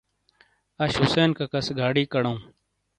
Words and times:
آش 0.83 0.93
حُسین 1.01 1.29
ککا 1.37 1.59
سے 1.65 1.73
گاڈیک 1.79 2.09
اڈوں۔ 2.17 2.37